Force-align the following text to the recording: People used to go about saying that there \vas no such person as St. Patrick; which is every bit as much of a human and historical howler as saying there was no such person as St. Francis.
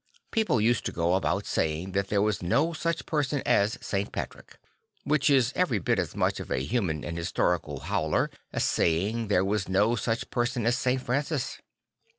People 0.31 0.59
used 0.59 0.83
to 0.87 0.91
go 0.91 1.13
about 1.13 1.45
saying 1.45 1.91
that 1.91 2.07
there 2.07 2.23
\vas 2.23 2.41
no 2.41 2.73
such 2.73 3.05
person 3.05 3.43
as 3.45 3.77
St. 3.81 4.11
Patrick; 4.11 4.57
which 5.03 5.29
is 5.29 5.53
every 5.55 5.77
bit 5.77 5.99
as 5.99 6.15
much 6.15 6.39
of 6.39 6.49
a 6.49 6.57
human 6.65 7.05
and 7.05 7.15
historical 7.15 7.81
howler 7.81 8.31
as 8.51 8.63
saying 8.63 9.27
there 9.27 9.45
was 9.45 9.69
no 9.69 9.95
such 9.95 10.31
person 10.31 10.65
as 10.65 10.75
St. 10.75 11.03
Francis. 11.03 11.59